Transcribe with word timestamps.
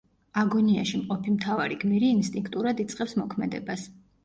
აგონიაში 0.43 1.01
მყოფი 1.01 1.33
მთავარი 1.35 1.77
გმირი 1.85 2.11
ინსტინქტურად 2.15 2.85
იწყებს 2.87 3.17
მოქმედებას. 3.23 3.89